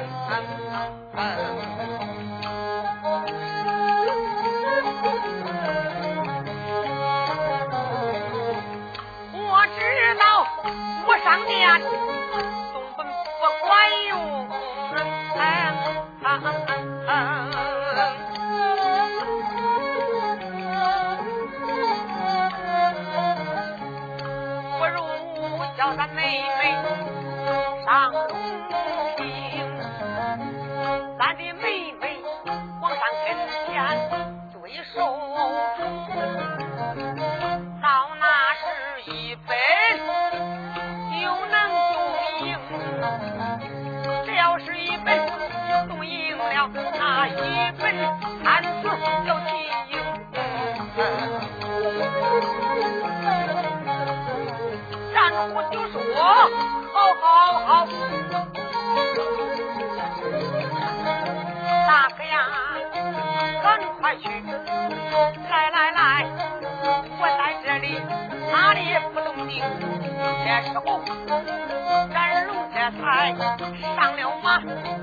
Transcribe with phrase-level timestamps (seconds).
[0.00, 1.89] Ham, ham, ham, ham.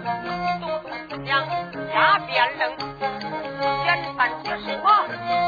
[0.07, 0.15] 马，
[0.61, 1.29] 咚咚四将
[1.93, 2.61] 加鞭楞，
[3.83, 3.87] 简
[4.17, 4.85] 单解释我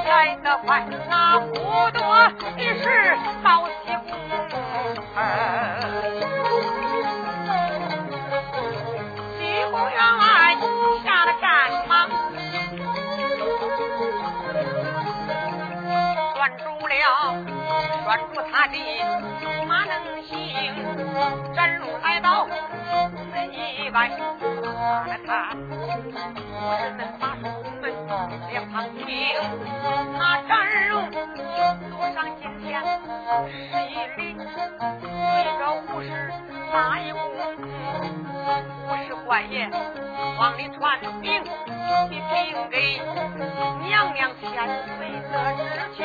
[0.07, 1.53] 来得快，那不
[1.91, 1.99] 多
[2.57, 2.83] 的是
[3.43, 3.71] 到西
[4.05, 4.07] 宫。
[9.37, 9.39] 西
[9.71, 10.23] 宫员外
[11.03, 11.47] 下了战
[11.87, 11.91] 马，
[16.35, 16.93] 拴住了，
[18.05, 18.75] 拴住他的
[19.67, 20.29] 马能行。
[21.53, 22.47] 展路来到
[23.89, 24.09] 门以外，
[25.03, 25.61] 看了看，武
[26.77, 27.43] 士们把守
[27.81, 27.83] 门
[28.51, 29.03] 两旁听，
[30.17, 30.49] 那展
[30.89, 32.67] 龙走上近前，
[33.49, 33.51] 十
[33.89, 34.21] 一里。
[35.01, 35.05] 对
[35.57, 36.05] 着武士
[36.71, 37.15] 打一躬，
[38.85, 39.69] 武士官爷
[40.37, 41.43] 往里传禀，
[42.09, 42.31] 你禀
[42.69, 43.01] 给
[43.87, 44.43] 娘娘千
[44.97, 44.99] 岁
[45.31, 45.33] 的
[45.95, 45.97] 知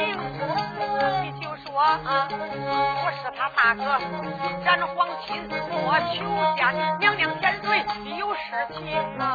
[1.41, 1.44] 情。
[1.75, 3.83] 说我是他大哥，
[4.65, 6.23] 咱皇亲，我求
[6.55, 6.63] 见
[7.01, 7.85] 娘娘千岁，
[8.17, 8.39] 有事
[8.79, 8.79] 情
[9.19, 9.27] 啊。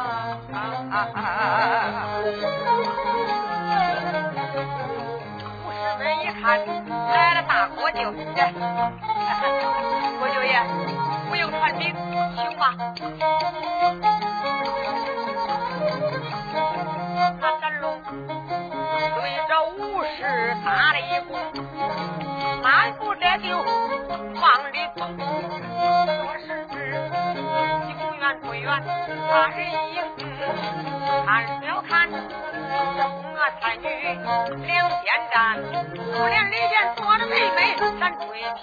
[5.66, 6.42] 武士们一看
[7.12, 8.10] 来了大国舅。
[10.18, 10.64] 国舅爷，
[11.28, 11.94] 不用传禀，
[12.34, 12.72] 请吧。
[23.30, 23.54] 慢步这就
[24.40, 25.06] 往里走。
[25.06, 26.74] 说时迟，
[27.86, 28.66] 西宫院不远，
[29.30, 29.58] 大人
[29.94, 30.02] 影，
[31.28, 31.30] 看
[31.60, 32.26] 了看这宫
[33.34, 33.86] 娥才女
[34.66, 35.34] 两边站，
[35.94, 37.58] 不连里边坐着妹妹
[38.00, 38.62] 咱翠萍。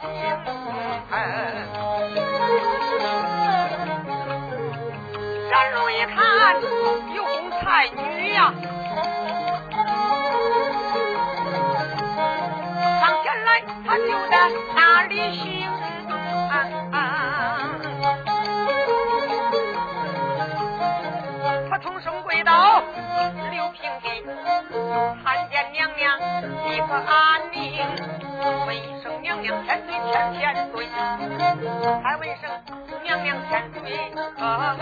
[5.49, 6.15] 展龙一看
[7.15, 7.31] 有红
[7.61, 8.86] 才女呀，上
[13.45, 15.69] 来他就在那里行，
[21.69, 22.81] 他同生跪倒
[23.51, 24.23] 刘平地，
[25.23, 26.19] 参见娘娘
[26.69, 27.85] 一个安宁，
[28.65, 30.87] 问一声娘娘千岁千千岁，
[32.03, 32.49] 还问一声。
[33.03, 33.81] 娘娘千岁
[34.37, 34.77] 可安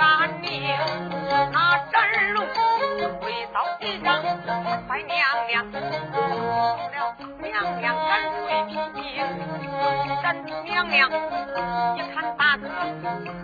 [10.95, 12.69] 娘娘一看大哥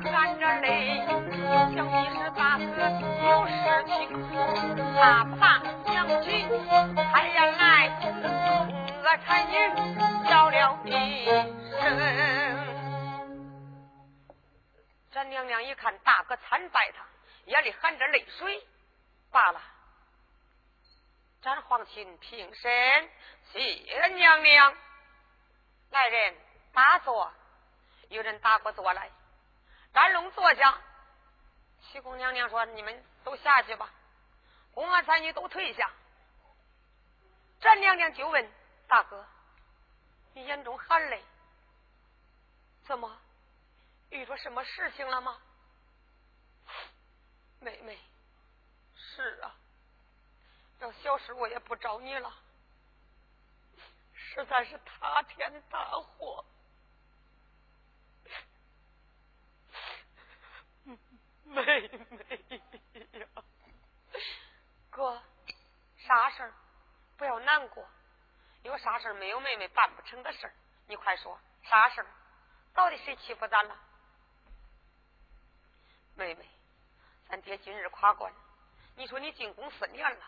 [0.10, 1.04] 含着泪，
[1.76, 2.64] 想必是大哥
[3.28, 3.54] 有事
[3.88, 3.92] 情，
[4.96, 5.60] 他怕
[5.92, 6.48] 娘亲
[6.96, 7.68] 太原来，
[9.04, 9.52] 我才女
[10.30, 11.84] 叫了一声。
[15.12, 17.04] 咱娘娘一看大哥参拜他，
[17.48, 18.66] 眼里含着泪水，
[19.30, 19.62] 罢了。
[21.42, 22.72] 咱皇亲平身，
[23.52, 24.74] 谢娘娘。
[25.90, 26.34] 来人，
[26.74, 27.30] 打坐。
[28.12, 29.10] 有人打过坐来。
[29.94, 30.80] 展龙坐下。
[31.82, 33.90] 七公娘娘说：“你们都下去吧。
[34.74, 35.92] 公安三女都退下。
[37.80, 38.52] 娘娘就问
[38.88, 39.26] 大哥
[40.34, 41.24] ：“你眼中含泪，
[42.86, 43.20] 怎么
[44.10, 45.42] 遇着什么事情了吗？”
[47.60, 48.00] 妹妹，
[48.96, 49.56] 是啊，
[50.80, 52.34] 要小事我也不找你了，
[54.14, 56.46] 实在是塌天大祸。
[61.52, 61.62] 妹
[62.10, 62.60] 妹
[63.20, 63.28] 呀，
[64.90, 65.22] 哥，
[65.98, 66.54] 啥事儿？
[67.18, 67.86] 不要难过，
[68.64, 70.54] 有啥事儿没有妹妹办不成的事儿？
[70.88, 72.08] 你快说，啥事儿？
[72.74, 73.78] 到底谁欺负咱了？
[76.16, 76.50] 妹妹，
[77.28, 78.34] 咱爹今日夸关，
[78.96, 80.26] 你说你进宫四年了，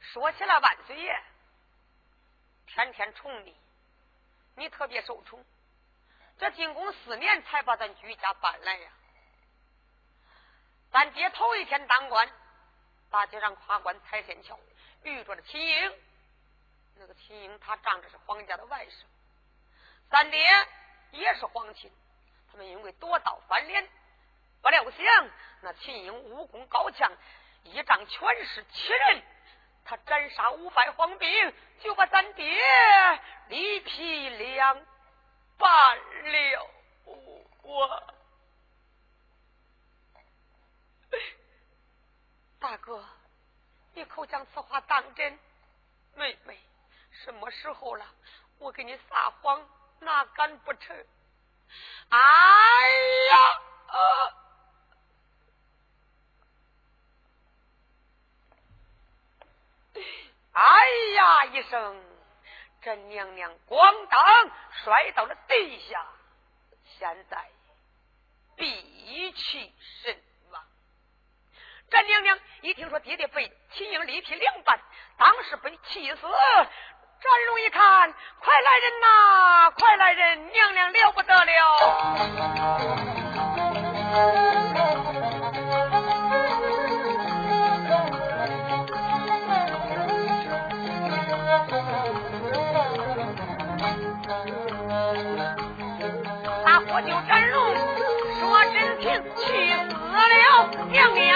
[0.00, 1.24] 说起来万岁爷
[2.66, 3.56] 天天宠你，
[4.56, 5.42] 你特别受宠，
[6.38, 8.92] 这进宫四年才把咱居家搬来呀。
[10.92, 12.30] 咱爹头一天当官，
[13.10, 14.58] 大街上跨关踩天桥，
[15.02, 15.92] 遇着了秦英。
[16.96, 19.04] 那个秦英他仗着是皇家的外甥，
[20.10, 20.38] 咱爹
[21.12, 21.90] 也是皇亲，
[22.50, 23.88] 他们因为夺道翻脸，
[24.60, 25.30] 不料想
[25.62, 27.10] 那秦英武功高强，
[27.64, 29.22] 一仗全是七人，
[29.86, 32.44] 他斩杀五百皇兵，就把咱爹
[33.48, 34.86] 一劈两
[35.56, 36.70] 半了。
[37.62, 38.14] 我。
[42.62, 43.04] 大哥，
[43.92, 45.36] 你可将此话当真？
[46.14, 46.56] 妹妹，
[47.24, 48.06] 什么时候了？
[48.60, 49.68] 我给你撒谎，
[49.98, 50.96] 哪敢不成？
[52.08, 52.18] 哎
[53.30, 53.62] 呀！
[60.52, 61.44] 哎呀！
[61.46, 62.04] 一声，
[62.80, 64.50] 这娘娘咣当
[64.84, 66.06] 摔到了地下，
[66.84, 67.50] 现在
[68.54, 70.22] 闭气神。
[71.92, 74.80] 咱娘娘一听说爹爹被秦英力劈两半，
[75.18, 76.22] 当时被气死。
[76.22, 80.52] 展荣一看，快来人呐，快来人！
[80.52, 81.52] 娘娘了不得了。
[96.64, 97.76] 大伙就展龙
[98.40, 101.31] 说真情，气死了娘娘。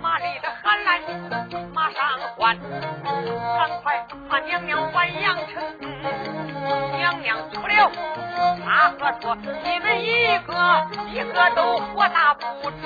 [0.00, 1.00] 马里的喊来，
[1.72, 2.00] 马上。
[2.36, 5.62] 换，赶快把娘娘还阳城，
[6.98, 7.90] 娘娘出了。
[8.64, 10.52] 他和说，你们一个
[11.10, 12.76] 一个都活大不成。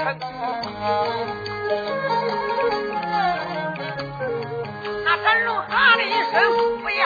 [5.05, 7.05] 那神龙喊了一声，不要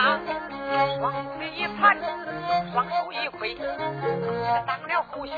[0.00, 1.94] 双腿一盘，
[2.72, 3.54] 双手一挥。
[4.66, 5.36] 当了虎兄，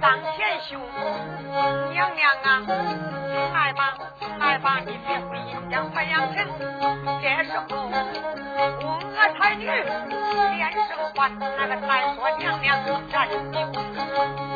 [0.00, 0.80] 当前胸，
[1.90, 6.46] 娘娘啊，请来吧，请来吧，你别回阴间还阳城。
[7.20, 7.90] 这时候，
[8.82, 8.86] 我
[9.16, 10.80] 娥才女连声
[11.16, 12.78] 唤，那个再说娘娘
[13.10, 14.51] 站起。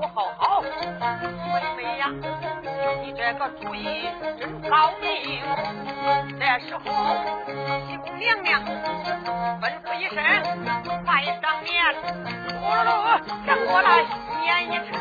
[0.00, 0.68] 好好好，妹
[1.76, 2.08] 妹呀，
[3.02, 5.42] 你这个主意真高明。”
[6.40, 6.82] 这时候，
[7.86, 8.64] 西宫娘娘
[9.60, 10.16] 吩咐一声
[11.04, 11.72] ：“快上面，
[12.60, 14.02] 呼噜噜，赶过来
[14.42, 14.98] 撵一程。”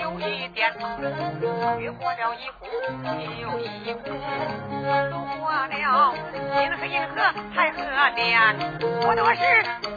[0.00, 2.66] 有一点，兑过了一壶
[3.40, 4.00] 又一壶，
[5.10, 5.72] 渡过了
[6.62, 7.14] 银河银河
[7.54, 7.76] 太和
[8.14, 8.22] 殿，
[9.00, 9.40] 不多时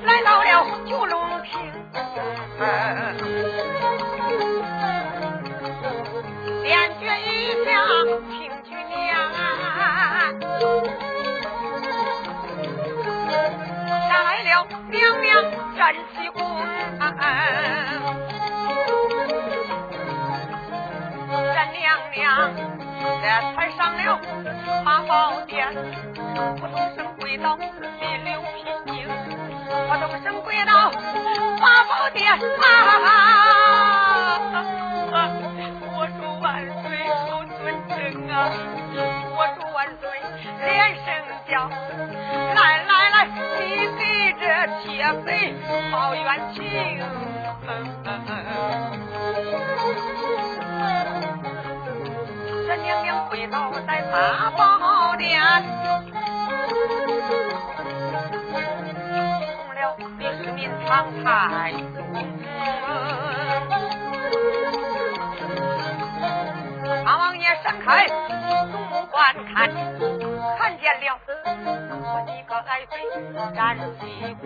[0.03, 1.51] 来到了九龙亭。
[25.07, 25.73] 宝殿，
[26.59, 29.07] 扑通声跪倒第六品经，
[29.87, 30.91] 扑通声跪倒
[31.59, 32.37] 八宝殿啊！
[35.95, 36.45] 我祝万
[36.83, 36.85] 岁
[37.25, 37.95] 好尊称
[38.29, 38.35] 啊！
[39.35, 40.03] 我祝万岁
[40.65, 40.67] 连
[41.05, 41.07] 声
[41.49, 41.51] 叫，
[42.53, 43.15] 来来来，
[43.59, 43.61] 你
[43.97, 44.01] 给
[44.39, 44.43] 这
[44.83, 44.85] 铁
[45.23, 45.25] 匪
[45.91, 46.57] 报冤情。
[52.67, 54.76] 这娘娘跪倒在八宝
[55.17, 55.41] 殿，
[59.55, 60.87] 送了李世民长
[61.23, 61.73] 台
[67.03, 69.17] 大王爷闪开目观
[69.53, 69.69] 看，
[70.57, 71.19] 看见了
[71.99, 72.93] 我一个爱妃
[73.55, 73.57] 站
[73.99, 74.01] 西
[74.41, 74.45] 宫，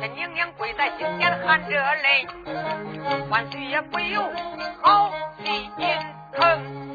[0.00, 1.70] 这娘娘跪在金殿含着
[2.02, 2.26] 泪，
[3.30, 4.22] 万岁也不由
[4.82, 5.10] 好
[5.42, 5.70] 心
[6.32, 6.93] 疼。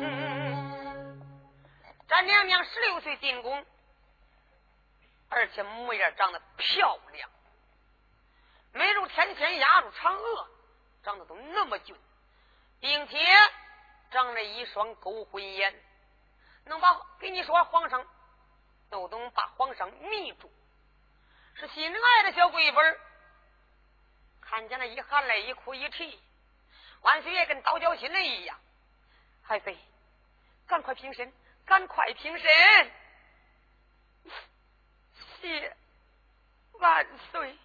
[2.19, 3.65] 咱娘娘十六岁进宫，
[5.29, 7.29] 而且模样长得漂亮，
[8.73, 10.49] 美如天仙，压如嫦娥，
[11.01, 11.95] 长得都那么俊，
[12.81, 13.17] 并且
[14.11, 15.73] 长了一双勾魂眼，
[16.65, 18.05] 能把给你说皇上
[18.89, 20.51] 都能把皇上迷住，
[21.53, 22.99] 是心爱的小贵妃
[24.41, 26.21] 看见了一含泪，一哭一啼，
[26.99, 28.59] 万岁爷跟倒脚心了一样，
[29.47, 29.77] 爱妃，
[30.67, 31.31] 赶快平身。
[31.69, 32.91] 赶快平身！
[35.39, 35.77] 谢
[36.71, 37.55] 万岁！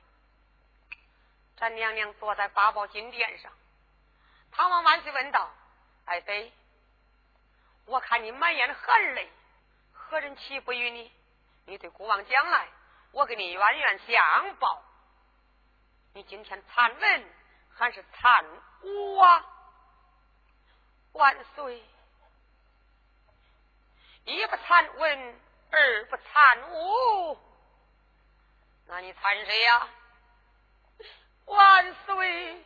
[1.57, 3.51] 咱娘娘坐在八宝金殿上，
[4.53, 5.51] 唐王万岁问道
[6.05, 6.53] ：“爱妃，
[7.87, 9.33] 我看你满眼含泪，
[9.95, 11.11] 何人岂不与你？
[11.65, 12.69] 你对国王将来，
[13.13, 14.85] 我给你冤冤相报。
[16.13, 17.33] 你今天参文
[17.75, 18.45] 还是参
[18.83, 19.47] 武啊？
[21.13, 21.83] 万岁！”
[24.25, 25.35] 一不参文，
[25.71, 27.39] 二不参武，
[28.87, 29.89] 那你参谁呀？
[31.45, 32.65] 万岁，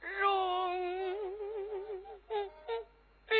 [0.00, 0.74] 容
[3.28, 3.38] 禀。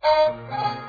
[0.00, 0.81] 万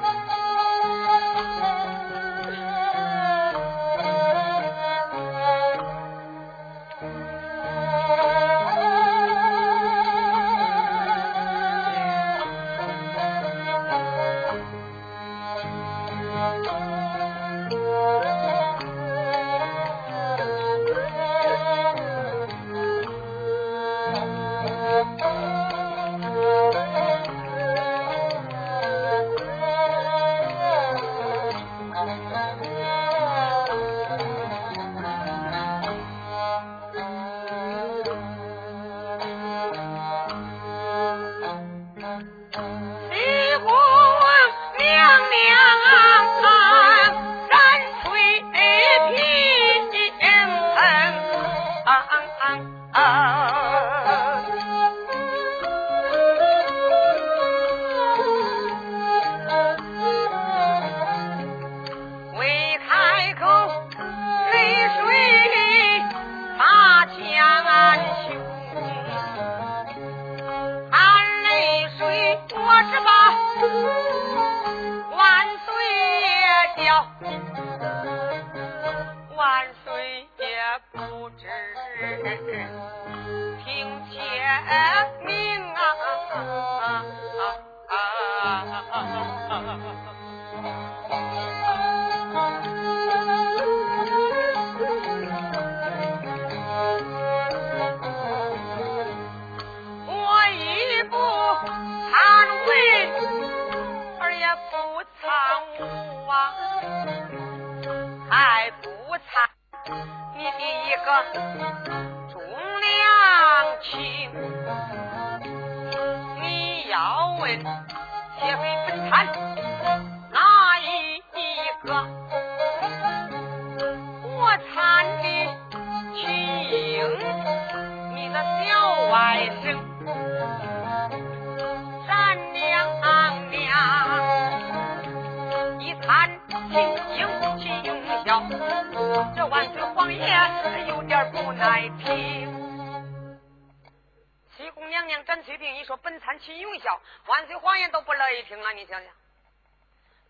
[146.43, 148.73] 秦永孝，万岁皇爷都不乐意听了！
[148.73, 149.15] 你想想，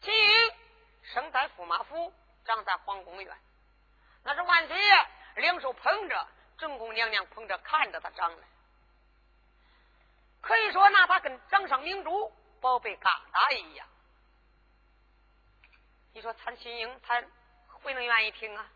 [0.01, 0.53] 秦英
[1.01, 2.13] 生在驸马府，
[2.45, 3.37] 长在皇宫院，
[4.23, 8.43] 那是万岁爷两手捧着，正宫娘娘捧着看着他长的，
[10.41, 13.87] 可以说拿他跟掌上明珠、宝贝疙瘩一样。
[16.13, 17.23] 你说参秦英，他
[17.81, 18.69] 会能愿意听啊？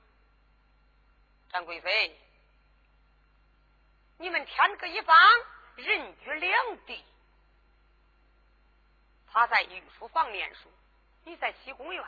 [1.52, 2.20] 张贵妃，
[4.18, 5.16] 你们天各一方，
[5.76, 7.06] 人居两地。
[9.32, 10.72] 他在御书房念书，
[11.26, 12.04] 你在西宫院，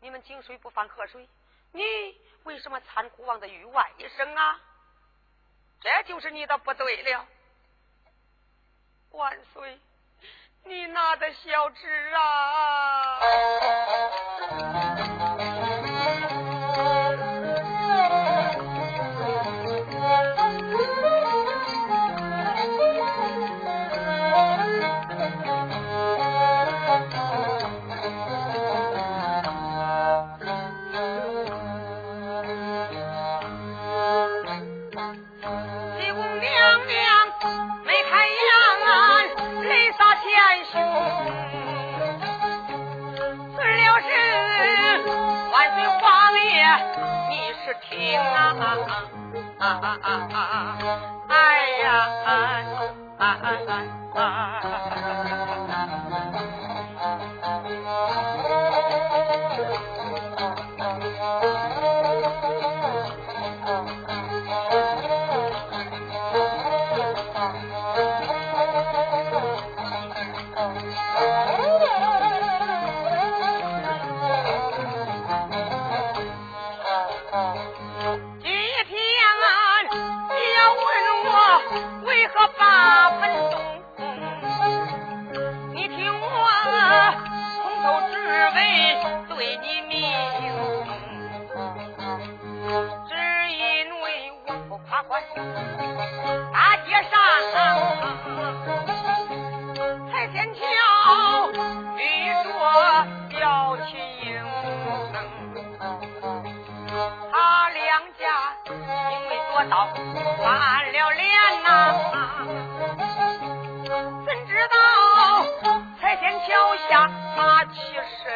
[0.00, 1.28] 你们井水不犯河水，
[1.72, 1.82] 你
[2.44, 4.60] 为什么参孤王的御外一生啊？
[5.80, 7.26] 这就是你的不对了。
[9.10, 9.78] 万岁，
[10.64, 13.20] 你拿的小侄啊！
[47.64, 48.66] 是听啊啊
[49.58, 49.66] 啊
[50.32, 50.78] 啊！
[51.28, 51.34] 哎
[51.78, 51.92] 呀！
[52.26, 53.26] 啊啊
[54.14, 55.61] 啊！
[110.42, 111.22] 翻了脸
[111.62, 111.66] 呐、
[114.26, 114.74] 怎知道？
[116.00, 116.46] 彩天桥
[116.88, 116.90] 下
[117.36, 117.72] 马起
[118.18, 118.30] 身？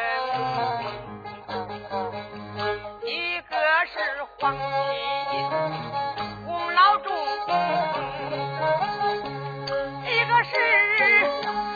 [3.03, 3.51] 一个
[3.87, 3.93] 是
[4.39, 4.59] 黄金。
[6.47, 7.05] 五老重，
[10.05, 10.53] 一个是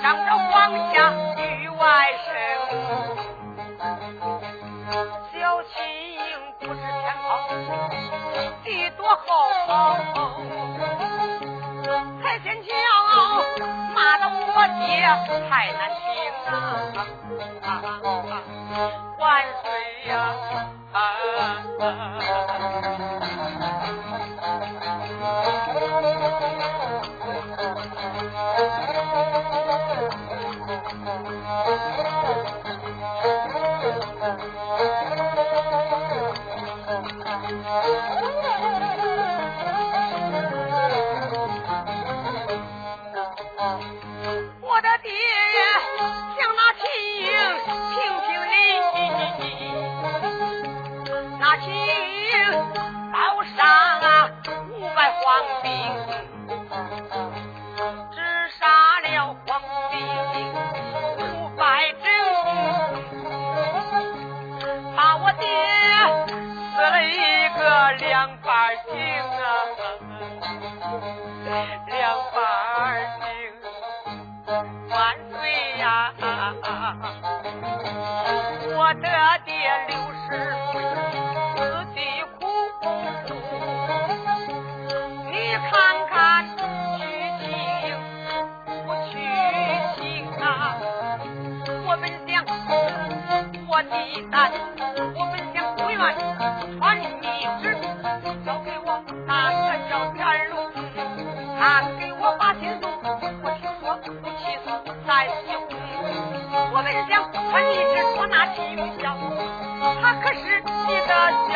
[0.02, 0.50] 仗着皇
[0.94, 0.96] 家
[1.36, 1.84] 女外
[2.24, 2.26] 甥。
[5.34, 5.74] 小秦
[6.13, 6.20] 英
[6.60, 7.30] 不知天高
[8.63, 9.51] 地多厚。
[15.51, 16.01] 太难听
[16.51, 18.20] 啊！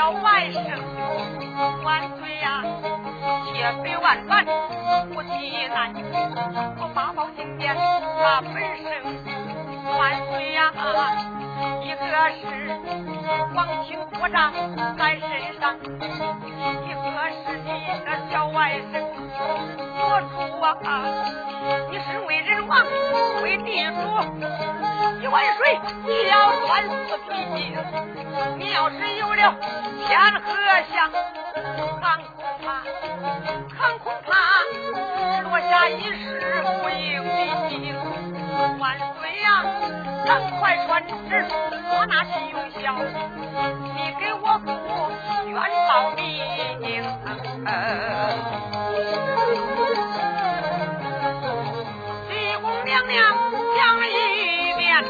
[0.05, 0.57] 的小外甥。
[1.83, 2.61] 万岁呀，
[3.45, 4.45] 且非万万
[5.13, 5.91] 不提难，
[6.77, 8.85] 我八宝金殿他本生。
[9.97, 11.34] 万岁呀，一个
[12.15, 12.47] 这是
[13.53, 14.53] 皇亲国丈
[14.97, 15.27] 在身
[15.59, 15.99] 上，一个
[17.43, 17.67] 是你
[18.05, 19.03] 的小外甥。
[19.97, 19.99] 我
[20.31, 20.71] 主啊，
[21.91, 22.85] 你身为人王，
[23.43, 23.99] 为地主，
[25.21, 27.75] 一碗水你要端四匹，
[28.57, 29.53] 你要是有了
[30.07, 30.55] 天和
[30.93, 31.11] 相，
[32.01, 32.65] 俺恐怕，
[33.83, 34.31] 俺恐怕
[35.41, 37.97] 落下一世不应的
[38.79, 39.24] 万岁，
[40.25, 41.45] 赶快传旨，
[41.89, 42.83] 我那心用孝，
[43.95, 44.67] 你给我父
[45.47, 45.55] 冤
[45.87, 46.23] 报名。
[52.85, 53.15] 娘娘
[53.75, 55.03] 讲了一遍，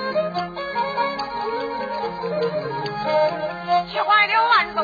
[3.87, 4.77] 气坏了万岁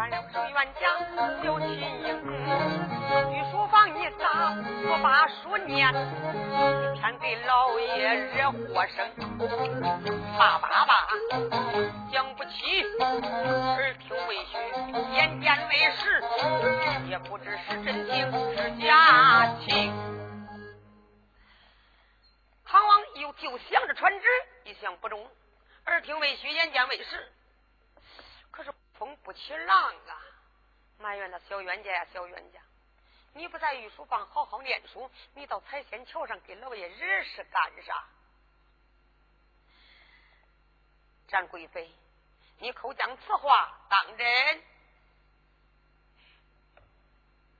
[0.00, 0.80] 冤了是冤家
[1.42, 2.08] 刘秦英。
[3.30, 4.56] 御书房一打，
[4.88, 9.06] 我把书念，一天给老爷惹祸生，
[10.38, 11.06] 骂爸爸
[12.10, 12.44] 讲不。
[12.50, 14.56] 起，耳听为虚，
[15.14, 16.20] 眼见为实，
[17.08, 19.92] 也不知是真情是假情。
[22.64, 24.26] 唐王又就想着传旨，
[24.64, 25.24] 一想不中，
[25.86, 27.32] 耳听为虚，眼见为实，
[29.30, 30.22] 不起浪啊！
[30.98, 32.58] 埋怨那小冤家呀，小冤家，
[33.32, 38.08] 你不在御书房好好念书，你到彩仙桥上给老爷惹事干啥？
[41.28, 41.88] 詹贵妃。
[42.58, 44.62] 你口讲此话当真？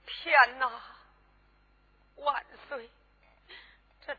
[0.06, 0.82] 天哪！
[2.16, 2.90] 万岁！
[4.04, 4.16] 这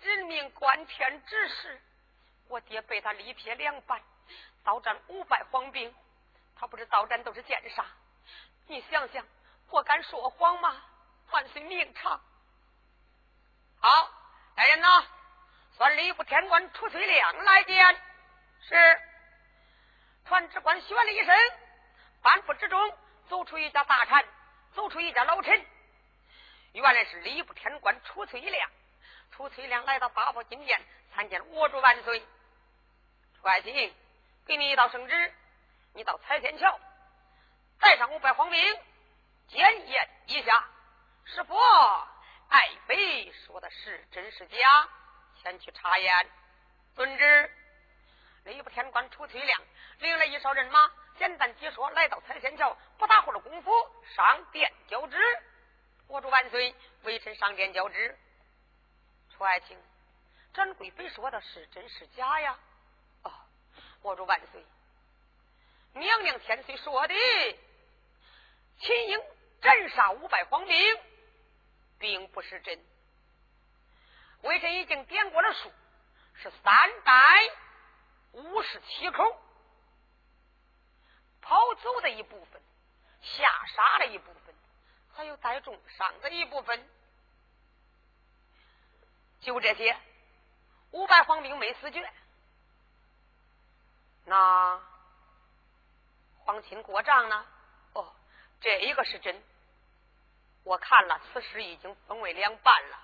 [0.00, 1.82] 人命关天之事，
[2.48, 4.02] 我爹被他力撇两半，
[4.64, 5.94] 刀斩五百黄兵，
[6.58, 7.84] 他不知刀斩都是奸杀。
[8.66, 9.24] 你想想，
[9.70, 10.82] 我敢说谎吗？
[11.30, 12.20] 万岁明察。
[13.80, 14.10] 好，
[14.56, 15.06] 来人呐！
[15.76, 18.00] 算礼部天官楚翠亮来见。
[18.68, 19.00] 是。
[20.24, 21.34] 传旨官宣了一声，
[22.22, 24.24] 半步之中，走出一家大臣，
[24.74, 25.66] 走出一家老臣。
[26.72, 28.70] 原来是礼部天官楚翠亮。
[29.30, 30.80] 楚翠亮来到八宝金殿
[31.14, 32.20] 参见我主万岁。
[32.20, 33.94] 楚爱卿，
[34.46, 35.34] 给你一道圣旨，
[35.96, 36.78] 你到彩天桥
[37.80, 38.80] 带上五百黄兵，
[39.48, 40.68] 检验一下，
[41.24, 41.56] 是否
[42.50, 44.56] 爱妃说的是真是假，
[45.40, 46.30] 前去查验。
[46.94, 47.50] 遵旨。
[48.44, 49.62] 礼部天官楚翠亮
[49.98, 53.70] 领了一哨人马，简单解说，来到彩天桥，不大会儿的功夫，
[54.14, 55.16] 上殿交旨。
[56.08, 58.18] 我主万岁，微臣上殿交旨。
[59.34, 59.82] 楚爱卿，
[60.52, 62.58] 展贵妃说的是真是假呀？
[63.22, 63.32] 哦，
[64.02, 64.64] 我主万岁，
[65.96, 67.14] 娘娘千岁说的，
[68.78, 69.20] 秦英
[69.60, 71.00] 斩杀五百皇兵，
[71.98, 72.78] 并不是真。
[74.42, 75.72] 微臣已经点过了数，
[76.34, 77.12] 是三百。
[78.32, 79.40] 五十七口
[81.40, 82.60] 跑走的一部分，
[83.22, 84.54] 下杀的一部分，
[85.14, 86.86] 还有带重伤的一部分，
[89.40, 89.96] 就这些，
[90.90, 92.12] 五百黄兵没死绝。
[94.26, 94.78] 那
[96.46, 97.44] 皇亲国丈呢？
[97.94, 98.14] 哦，
[98.60, 99.42] 这一个是真。
[100.62, 102.98] 我看了，此事已经分为两半了。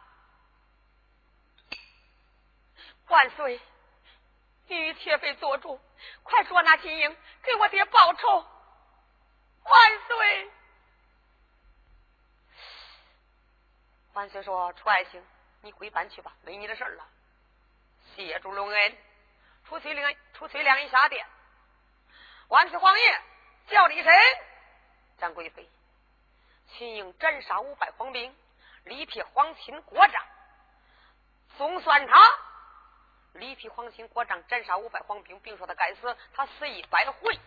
[3.09, 3.61] 万岁。
[4.69, 5.79] 你与铁妃做主，
[6.23, 8.47] 快捉拿金英给我爹报仇！
[9.65, 10.51] 万岁！
[14.15, 15.23] 万岁说：“楚爱卿，
[15.61, 17.07] 你归班去吧，没你的事了。”
[18.17, 18.97] 谢主隆恩。
[19.67, 21.27] 楚翠亮，楚翠亮一下殿，
[22.49, 23.23] 万岁皇爷
[23.73, 24.13] 叫了一声
[25.19, 25.67] ：“张贵妃，
[26.69, 28.37] 秦英斩杀五百皇兵，
[28.85, 30.23] 力劈皇亲国丈，
[31.57, 32.39] 总算他。”
[33.33, 37.41] 李皮黄心国丈斩杀五百黄兵，并说他该死，他死一百回，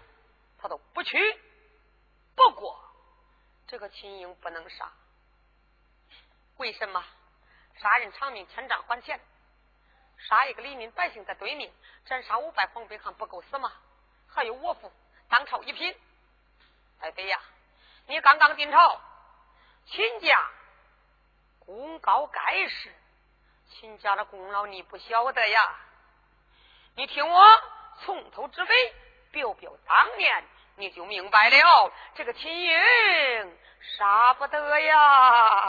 [0.57, 1.39] 他都不屈。
[2.35, 2.75] 不过
[3.67, 4.91] 这个秦英不能杀，
[6.57, 7.05] 为什么？
[7.77, 9.19] 杀人偿命，欠账还钱。
[10.17, 11.71] 杀一个黎民百姓在对面，
[12.05, 13.71] 斩杀五百黄兵还不够死吗？
[14.27, 14.91] 还有我父
[15.29, 15.95] 当朝一品，
[16.99, 17.39] 爱妃呀，
[18.08, 19.01] 你刚刚进朝，
[19.86, 20.49] 秦家
[21.60, 22.93] 功高盖世。
[23.67, 25.75] 秦家的功劳你不晓得呀！
[26.95, 27.43] 你听我
[28.05, 28.93] 从头至尾
[29.31, 30.45] 表表当年
[30.77, 33.58] 你就明白了，这个秦英
[33.97, 35.67] 杀不得呀。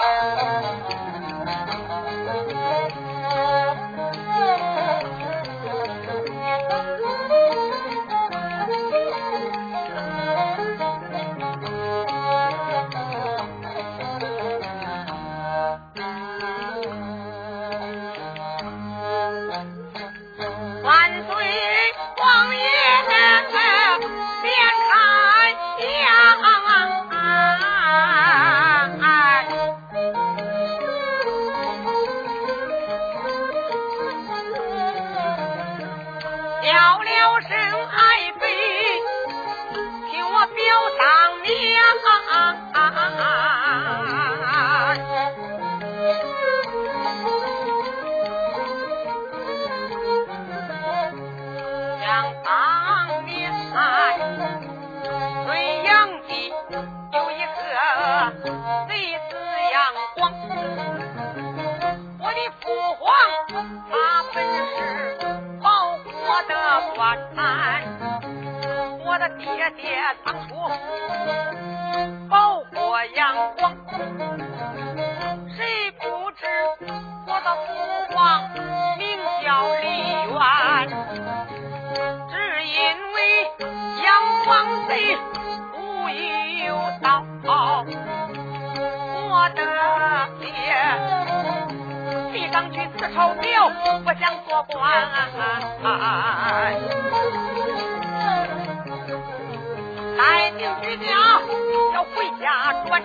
[102.15, 103.03] 回家转。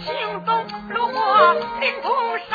[0.00, 0.08] 行
[0.44, 0.48] 走
[0.90, 1.18] 路过
[1.80, 2.12] 灵通
[2.48, 2.52] 山，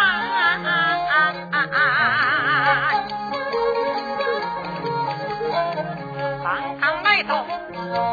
[6.43, 6.47] 刚
[6.79, 7.31] 刚来到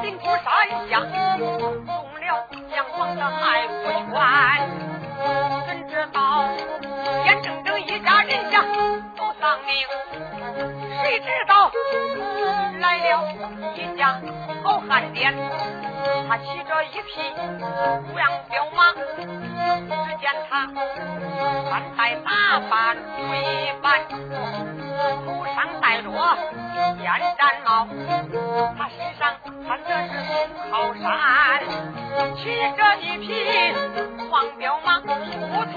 [0.03, 0.45] 灵通山
[0.89, 2.27] 下，动了
[2.71, 3.75] 将王的爱不
[4.11, 4.17] 权，
[5.67, 6.17] 怎知道
[7.25, 8.63] 眼睁睁一家人家
[9.17, 9.87] 都丧命，
[11.03, 11.71] 谁知道？
[12.97, 13.13] 为了
[13.75, 14.19] 一家
[14.63, 15.35] 好汉店
[16.29, 17.21] 他骑着一匹
[18.15, 18.17] 黄
[18.49, 19.21] 骠马只
[20.19, 20.67] 见他
[21.69, 23.45] 穿戴打扮不一
[23.83, 23.85] 般
[25.27, 26.09] 头上戴着
[26.97, 27.05] 尖
[27.37, 27.37] 毡
[27.67, 27.87] 帽
[28.79, 29.21] 他身上
[29.67, 30.15] 穿的是
[30.73, 31.05] 厚衫
[32.35, 32.41] 骑
[32.77, 33.27] 着一匹
[34.31, 35.07] 黄骠马不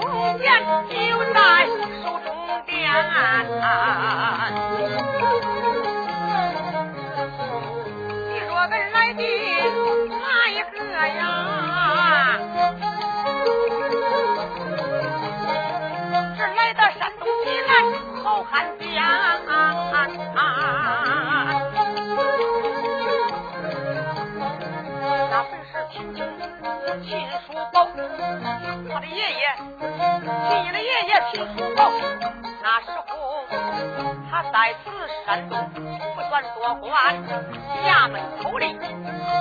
[0.38, 0.44] 前
[0.88, 0.94] 就
[1.34, 1.36] 在
[2.02, 2.26] 手中
[2.66, 2.70] 掂
[11.08, 12.38] 呀。
[16.36, 17.70] 是来到山东济南，
[18.22, 18.84] 好汉家、
[19.46, 19.50] 啊
[20.36, 20.38] 啊，
[25.30, 26.18] 那本是秦青
[27.02, 27.08] 秦
[27.46, 27.76] 叔宝，
[28.90, 29.42] 他的爷爷
[30.48, 31.78] 秦的爷爷秦叔宝，
[32.62, 33.10] 那时候。
[34.52, 34.90] 在此
[35.26, 36.90] 山中，不算多官，
[37.86, 38.76] 衙门口里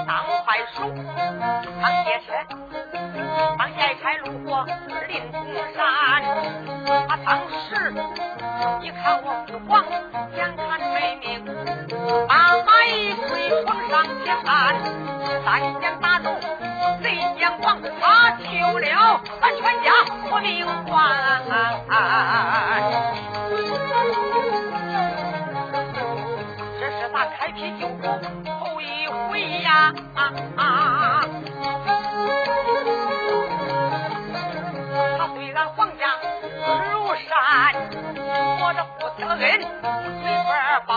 [0.06, 0.82] 当快书，
[1.82, 2.34] 唐铁车，
[3.58, 4.66] 唐县差路过
[5.08, 5.41] 林公
[5.76, 5.80] 山，
[7.08, 7.93] 他当时
[8.82, 9.86] 一看我父皇，
[10.36, 11.45] 眼看没命，
[12.28, 12.32] 把
[12.66, 14.47] 马一推闯上铁山，
[15.45, 15.47] 三
[15.80, 16.30] 年打斗
[17.02, 17.06] 贼
[17.39, 19.88] 将王，他救了俺全家，
[20.30, 20.68] 我命
[21.88, 22.69] 还。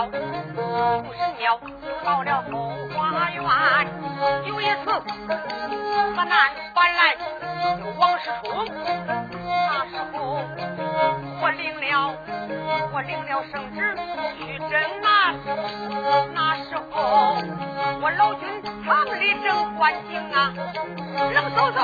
[0.07, 2.53] 五十秒就到了后
[2.94, 3.40] 花园。
[4.46, 4.90] 有一次，
[6.16, 7.00] 河南翻来
[7.62, 7.64] 有
[7.98, 8.66] 王世充，
[9.44, 10.16] 那时候
[11.40, 11.82] 我领了
[12.92, 13.78] 我领了圣旨
[14.38, 14.70] 去征
[15.03, 15.07] 南，
[16.34, 16.94] 那时候
[18.00, 18.42] 我老君
[18.84, 19.46] 堂里正
[19.76, 20.53] 欢景啊，
[21.32, 21.78] 冷飕飕，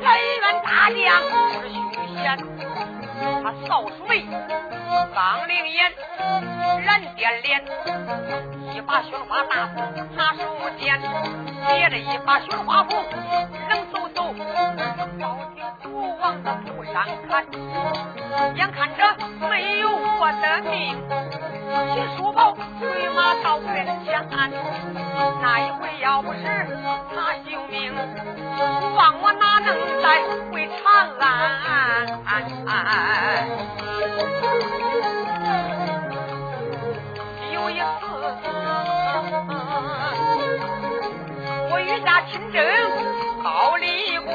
[0.00, 0.06] 人
[0.40, 0.96] 员大将。
[1.32, 2.24] 我是许仙。
[3.42, 4.24] 他扫水，
[5.14, 5.92] 刚令眼，
[6.84, 7.62] 燃点脸，
[8.74, 9.80] 一把雪花大斧
[10.16, 10.40] 拿手
[10.78, 11.00] 点，
[11.68, 12.96] 接着一把雪花斧，
[13.70, 14.34] 冷飕飕，
[15.94, 17.44] 我往那布上看
[18.56, 19.04] 眼看着
[19.48, 20.96] 没有我的命
[21.94, 24.26] 秦叔宝回马到阵前
[25.40, 26.40] 那一回要不是
[27.14, 30.82] 他救命不放我哪能再回长
[31.18, 32.06] 安
[37.52, 37.82] 有一次
[41.70, 42.64] 我御驾亲征
[43.42, 44.32] 高丽国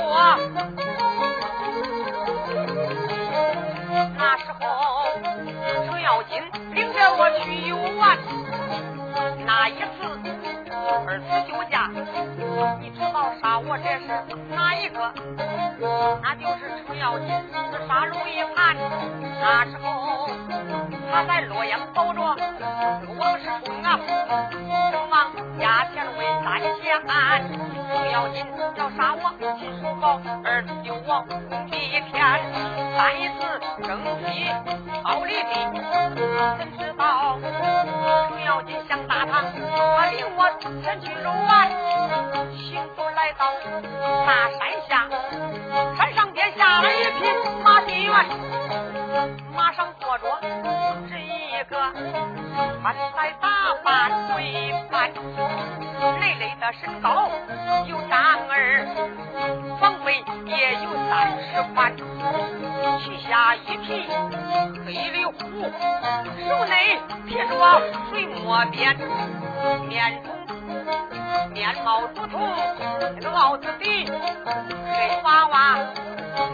[74.86, 75.78] 黑娃娃，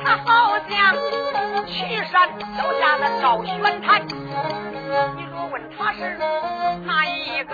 [0.04, 0.72] 他好像
[1.66, 3.52] 岐山脚下的赵玄
[3.82, 4.02] 台。
[5.16, 6.18] 你若问他是
[6.86, 7.54] 哪一个，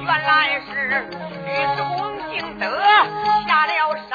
[0.00, 0.70] 原来是
[1.46, 1.92] 尉迟恭
[2.30, 2.64] 敬德
[3.46, 3.70] 下了
[4.10, 4.12] 山，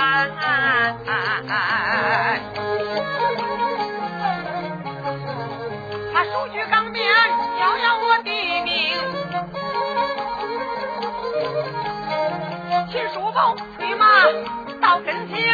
[6.13, 7.03] 他手举钢鞭，
[7.59, 8.29] 要要我的
[8.63, 8.65] 命。
[12.89, 14.05] 秦叔宝催马
[14.88, 15.53] 到跟前，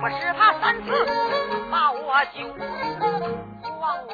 [0.00, 0.88] 我使他三次
[1.70, 1.98] 把我
[2.32, 2.48] 救，
[3.80, 4.10] 望我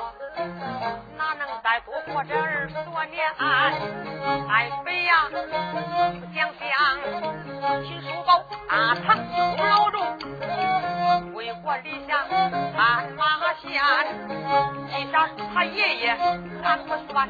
[1.16, 3.32] 哪能再多活这二十多年？
[4.48, 5.30] 太妃呀，
[6.34, 6.98] 想想
[7.84, 9.56] 秦叔宝大唐功
[11.74, 12.12] 劳重，为国立下
[12.76, 12.82] 鞍
[13.16, 13.22] 马。
[13.64, 13.70] 下
[15.54, 16.10] 他爷爷
[16.62, 17.28] 俺不算，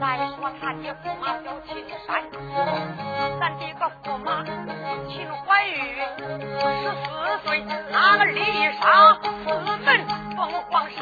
[0.00, 1.68] 再说他的驸马叫秦
[2.06, 2.08] 山，
[3.38, 4.26] 咱的个驸马
[5.06, 5.12] 秦
[5.44, 5.70] 怀玉
[6.58, 7.06] 十四
[7.44, 7.48] 岁，
[7.90, 8.40] 那个李
[8.80, 8.82] 上
[9.22, 9.26] 四
[9.84, 9.86] 门
[10.36, 10.38] 凤
[10.70, 11.00] 凰山，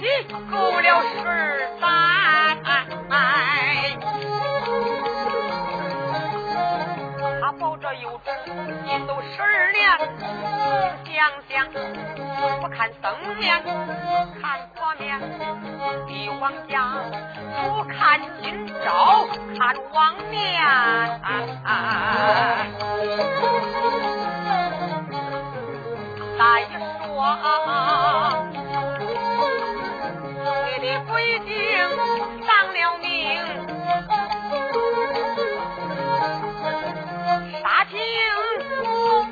[0.00, 0.06] 正喜
[0.50, 1.88] 够了十三。
[8.84, 9.86] 你都十二年，
[11.04, 11.16] 想
[11.48, 11.48] 想，
[12.60, 13.06] 不看僧
[13.38, 13.62] 面，
[14.40, 14.42] 看
[14.74, 15.08] 佛面，
[16.06, 16.76] 帝王家
[17.62, 19.26] 不看今朝，
[19.56, 19.96] 看往
[20.30, 20.36] 年。
[26.38, 26.42] 再
[27.06, 27.08] 说，
[31.18, 31.52] 的鬼精
[32.46, 33.08] 丧了命。
[37.60, 37.98] 杀青，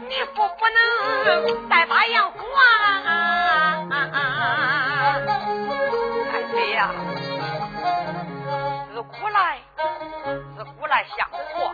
[0.09, 2.37] 你说不能再把杨还，
[6.33, 6.91] 太妃呀，
[8.93, 9.59] 自古来，
[10.57, 11.73] 自古来相活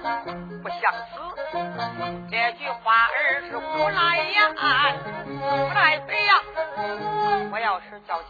[0.63, 1.13] 不相死，
[2.31, 4.55] 这句话儿是古来言。
[5.73, 6.35] 太妃呀，
[7.51, 8.29] 我要是叫起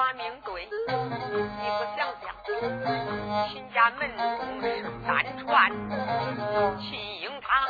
[0.00, 2.24] 把命对，你不想想，
[3.52, 5.70] 秦家门中是单传，
[6.80, 6.88] 秦
[7.20, 7.68] 英他。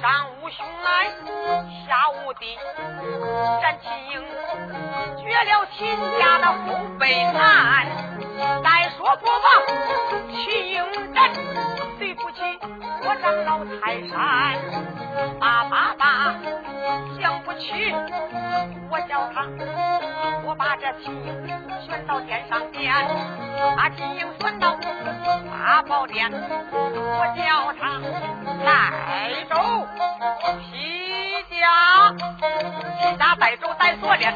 [0.00, 0.88] 上无兄来，
[1.86, 2.56] 下无弟，
[3.60, 4.24] 战秦英，
[5.18, 7.86] 绝了秦家的后辈难。
[8.64, 9.44] 再说不妨
[10.30, 11.30] 秦营战，
[11.98, 12.40] 对不起
[13.06, 14.14] 我长老泰山。
[15.38, 16.34] 爸爸爸，
[17.20, 17.94] 想不起
[18.90, 19.46] 我叫他，
[20.44, 21.38] 我把这秦营
[21.86, 22.92] 选到天上边，
[23.76, 24.76] 把秦营选到
[25.50, 28.00] 八宝殿，我叫他
[28.64, 28.70] 带
[29.48, 29.86] 走。
[30.62, 32.12] 西家，
[33.00, 34.34] 西家带走带锁链，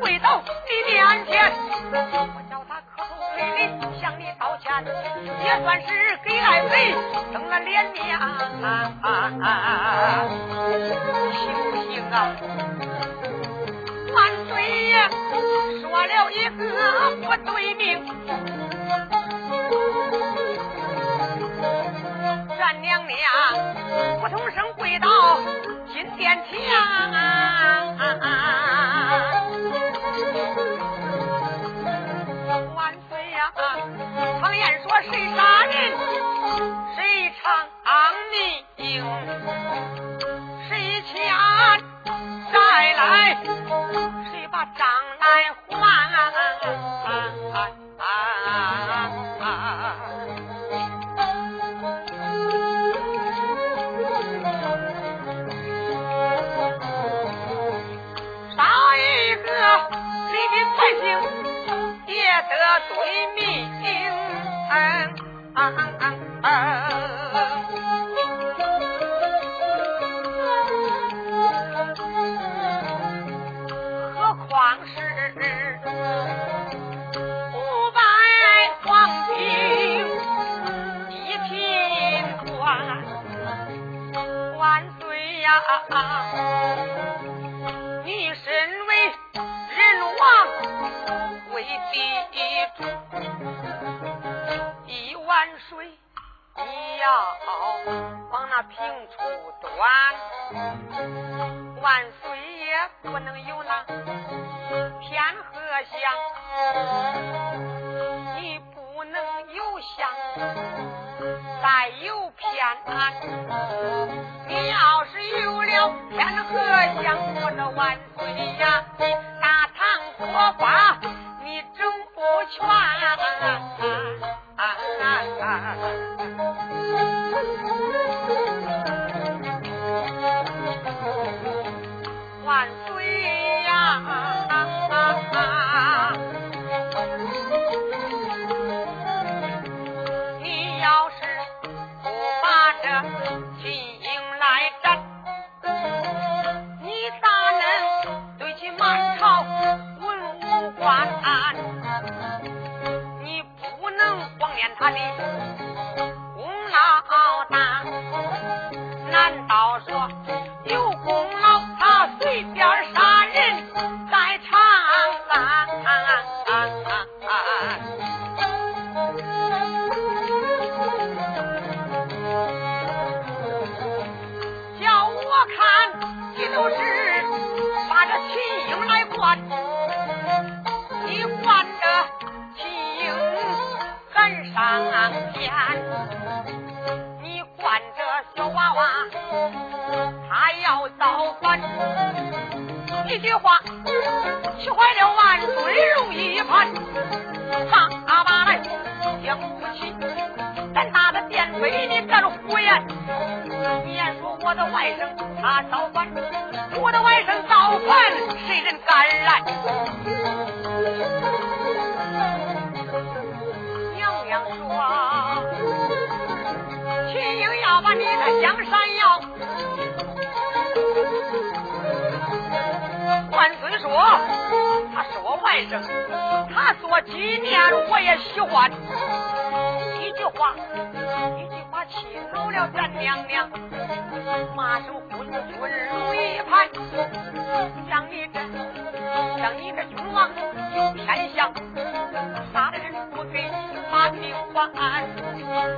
[0.00, 1.52] 跪到你面前，
[1.92, 2.80] 我叫他
[3.34, 3.68] 磕头赔礼，
[4.00, 4.72] 向你道歉，
[5.44, 5.88] 也算是
[6.24, 6.94] 给爱妃
[7.32, 8.16] 争了脸面，
[11.32, 12.14] 行不行啊？
[14.14, 14.16] 万
[14.46, 14.54] 岁
[14.86, 15.08] 爷
[15.80, 16.62] 说了一个
[17.16, 17.82] 不对命，
[22.58, 23.16] 咱娘娘。
[24.20, 25.08] 不同声跪到
[25.92, 26.54] 金殿前，
[34.54, 35.74] 谁言说，谁杀人
[36.94, 37.42] 谁偿
[38.30, 38.64] 命，
[40.68, 41.12] 谁欠
[42.52, 42.56] 债
[42.92, 43.02] 来
[44.30, 44.86] 谁把账
[45.18, 45.24] 来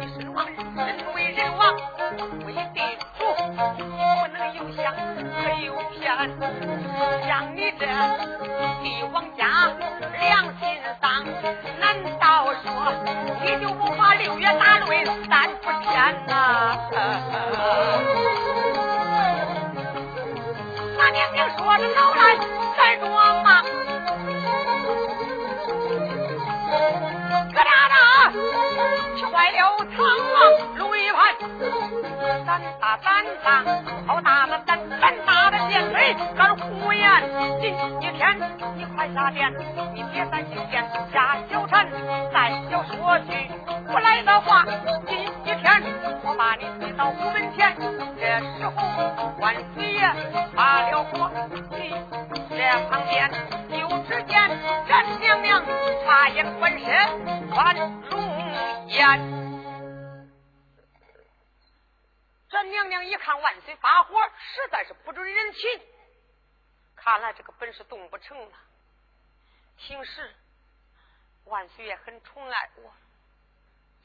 [0.01, 0.62] 你身王身
[1.14, 1.75] 为人王，
[2.47, 2.81] 为地
[3.19, 3.21] 主，
[3.77, 3.83] 不
[4.33, 4.97] 能有想可
[5.64, 5.97] 有偏。
[7.27, 7.83] 像你这
[8.83, 9.43] 帝王家
[10.21, 10.62] 良心
[11.01, 11.25] 丧，
[33.03, 37.11] 胆大胆大，好大的胆，胆大的奸贼敢胡言。
[37.61, 38.38] 今一天
[38.76, 39.53] 你快下殿，
[39.94, 41.90] 你别担心殿下小臣，
[42.32, 43.51] 再要说句
[43.86, 44.64] 不来的话，
[45.07, 45.82] 今一天
[46.22, 47.74] 我把你推到午门前。
[48.18, 48.72] 这时候
[49.40, 50.01] 万岁爷
[62.57, 65.87] 咱娘娘一看万岁发火，实在是不准人情。
[66.97, 68.59] 看来这个本是动不成了。
[69.77, 70.35] 平时
[71.45, 72.91] 万岁也很宠爱我，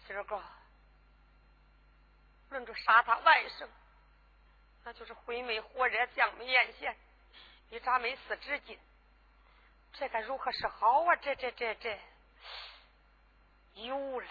[0.05, 0.43] 今儿个
[2.49, 3.65] 论着杀他外甥，
[4.83, 6.93] 那就是灰眉火热，将眉眼线，
[7.69, 8.77] 一眨眉似纸巾。
[9.93, 11.15] 这该如何是好啊？
[11.15, 11.97] 这这这这。
[13.75, 14.27] 有了，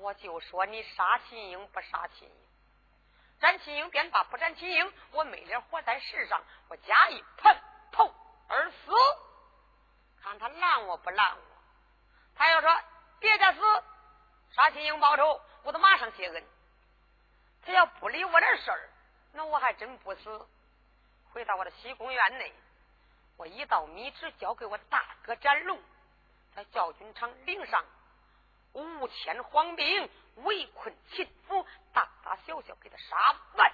[0.00, 2.34] 我就说你杀秦英不杀秦英，
[3.40, 7.56] 斩秦英便罢，不斩秦英，我没脸活在世上，我加一喷
[7.90, 8.14] 头
[8.48, 8.92] 而死，
[10.22, 11.42] 看他拦我不拦我。
[12.36, 12.80] 他要说
[13.18, 13.60] 别家死，
[14.52, 16.44] 杀秦英报仇，我都马上谢恩。
[17.66, 18.90] 他要不理我的事儿，
[19.32, 20.48] 那我还真不死。
[21.32, 22.54] 回到我的西宫院内。
[23.36, 25.80] 我一道密旨交给我大哥展龙，
[26.56, 27.84] 在教军场岭上
[28.78, 33.72] 五千黄兵围困秦府，大大小小给他杀完。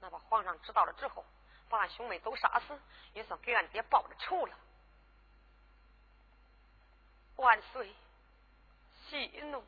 [0.00, 1.24] 那把皇上知道了之后，
[1.68, 2.80] 把俺兄妹都杀死，
[3.12, 4.56] 也算给俺爹报了仇了。
[7.36, 7.94] 万岁，
[9.08, 9.62] 息怒！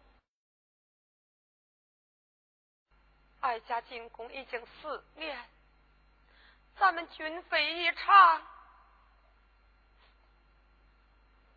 [3.41, 5.49] 哀家进宫已经四年。
[6.79, 8.43] 咱们军费一场，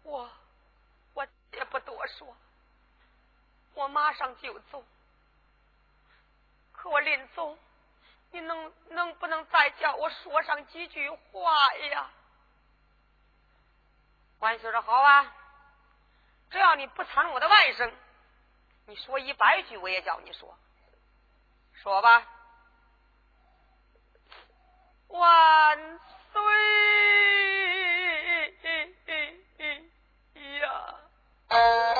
[0.03, 0.29] 我
[1.55, 2.35] 也不多说，
[3.73, 4.83] 我马上就走。
[6.71, 7.57] 可我临走，
[8.31, 12.09] 你能能不能再叫我说上几句话呀？
[14.39, 15.33] 万岁说好啊，
[16.51, 17.91] 只要你不参我的外甥，
[18.85, 20.57] 你说一百句我也叫你说，
[21.81, 22.27] 说吧。
[25.07, 25.99] 万
[26.33, 26.41] 岁！
[30.59, 30.95] 呀
[31.49, 31.94] 下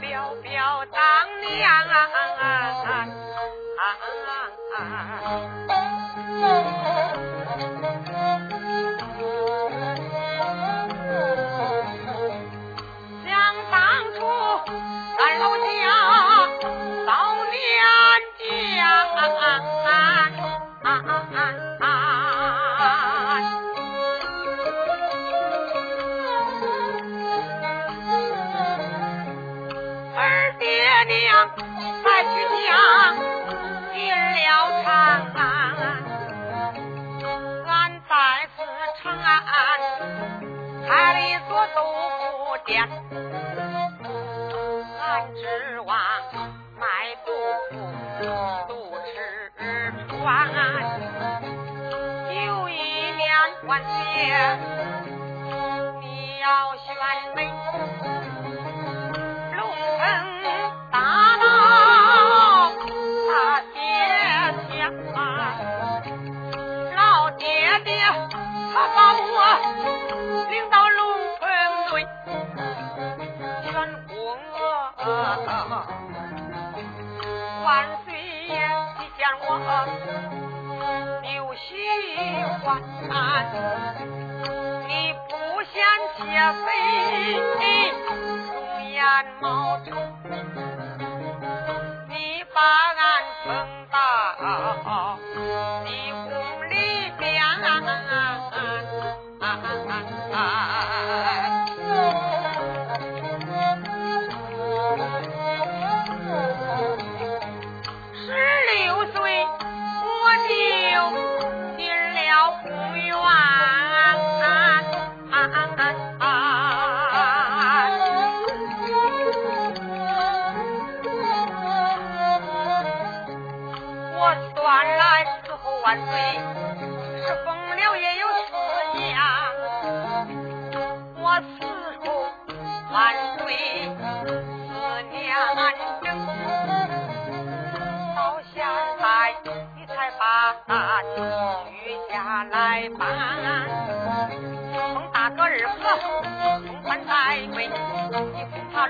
[0.00, 1.00] 表表当
[1.40, 1.66] 娘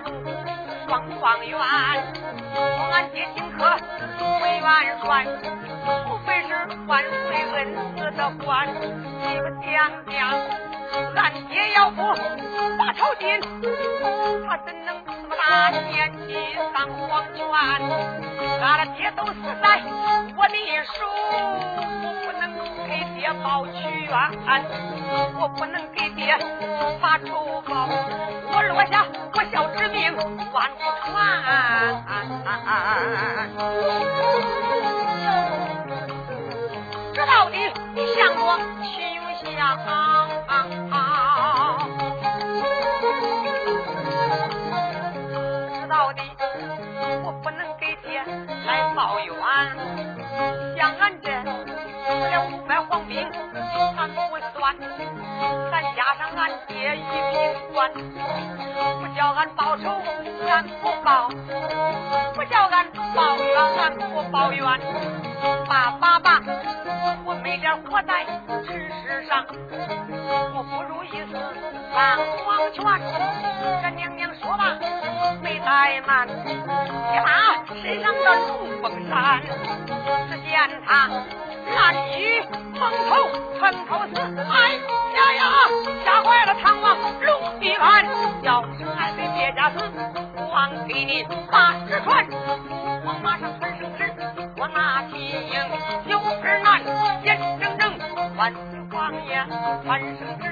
[0.05, 0.47] 你不怕
[0.88, 1.59] 龙双状元，
[2.92, 3.61] 俺爹请客
[4.42, 5.24] 为元帅，
[5.84, 6.49] 不费事
[6.86, 7.11] 万岁
[7.53, 7.57] 恩
[7.97, 8.47] 赐的官。
[8.68, 9.66] 你们讲
[10.11, 10.14] 讲，
[11.16, 11.18] 俺
[11.49, 11.97] 爹要不
[12.78, 13.40] 把朝金，
[14.47, 14.74] 他怎
[15.57, 16.34] 能这么大年纪
[16.72, 17.40] 上皇权？
[18.61, 19.32] 俺的爹都死
[19.62, 19.64] 在
[20.36, 20.54] 我的
[20.84, 20.94] 手，
[22.02, 22.42] 我不能
[22.86, 23.72] 给爹报屈
[24.04, 24.12] 冤，
[25.40, 26.36] 我不能给爹
[27.00, 27.88] 发仇报，
[28.52, 30.14] 我落下不孝之命，
[30.52, 31.12] 万古传。
[37.14, 37.57] 这到底
[38.14, 38.86] 向我求
[39.57, 40.36] 下。
[55.70, 57.36] 咱加上俺爹一品
[57.72, 60.00] 官，不叫俺报仇，
[60.48, 61.28] 俺不报；
[62.34, 64.64] 不叫俺报怨，俺不报怨。
[65.68, 66.40] 爸爸爸，
[67.24, 69.44] 我没脸活在这世上，
[70.54, 71.34] 我不如意思
[71.94, 72.84] 当黄泉。
[73.82, 74.78] 这娘娘说吧，
[75.66, 76.30] 怠慢，一
[77.24, 77.26] 把
[77.74, 79.42] 身上的龙凤衫，
[80.30, 80.54] 只见
[80.86, 81.10] 他
[81.74, 81.76] 蓝
[82.12, 82.40] 衣
[82.78, 83.10] 蒙头
[83.58, 84.74] 城头死，哎
[85.16, 85.42] 呀呀，
[86.04, 88.06] 吓坏了唐王龙帝安，
[88.42, 88.62] 要
[88.96, 89.82] 俺的别家死，
[90.52, 92.24] 王给你把纸传，
[93.04, 94.14] 我马上传圣旨，
[94.56, 95.60] 我拿起营
[96.06, 96.80] 有儿难，
[97.24, 97.98] 眼睁睁
[98.36, 99.38] 万岁王爷
[99.86, 100.42] 翻身之，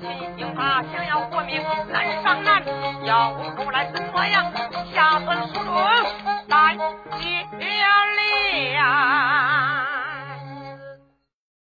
[0.00, 2.60] 秦兴他想要活命难上难，
[3.04, 4.52] 要不后来怎么样
[4.92, 5.72] 下分不准，
[6.48, 6.76] 来
[7.20, 7.70] 接连。